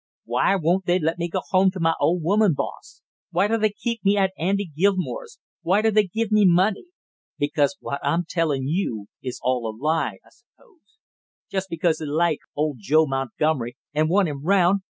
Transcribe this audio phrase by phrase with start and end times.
[0.25, 3.03] "Why won't they let me go home to my old woman, boss?
[3.29, 6.85] Why do they keep me at Andy Gilmore's why do they give me money?
[7.37, 10.97] Because what I'm tellin' you is all a lie, I suppose!
[11.51, 14.79] Just because they like old Joe Montgomery and want him 'round!